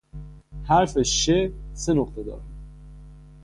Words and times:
"حرف 0.63 0.99
"ش" 1.01 1.29
سه 1.73 1.93
نقطه 1.93 2.23
دارد." 2.23 2.41